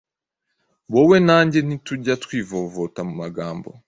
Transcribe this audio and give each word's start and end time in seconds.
Wowe 0.93 1.17
na 1.27 1.37
njye 1.45 1.59
ntitujya 1.63 2.13
twivovota 2.23 2.99
mu 3.07 3.13
magambo 3.21 3.69